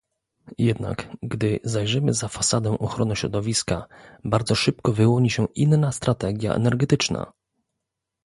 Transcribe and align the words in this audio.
Jednak, 0.57 1.09
gdy 1.23 1.59
zajrzymy 1.63 2.13
za 2.13 2.27
fasadę 2.27 2.77
ochrony 2.79 3.15
środowiska 3.15 3.87
bardzo 4.23 4.55
szybko 4.55 4.93
wyłoni 4.93 5.29
się 5.29 5.47
inna 5.55 5.91
strategia 5.91 6.53
energetyczna 6.53 7.31